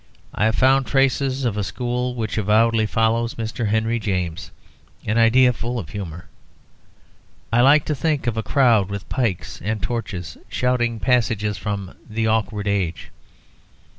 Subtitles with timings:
[0.33, 3.67] I have found traces of a school which avowedly follows Mr.
[3.67, 4.49] Henry James:
[5.05, 6.25] an idea full of humour.
[7.53, 12.25] I like to think of a crowd with pikes and torches shouting passages from "The
[12.25, 13.11] Awkward Age."